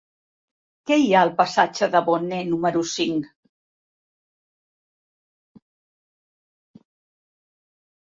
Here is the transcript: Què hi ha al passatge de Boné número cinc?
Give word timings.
Què 0.91 0.95
hi 1.01 1.09
ha 1.09 1.17
al 1.25 1.31
passatge 1.41 1.89
de 1.95 1.99
Boné 2.07 2.39
número 2.47 2.81
cinc? 2.91 3.27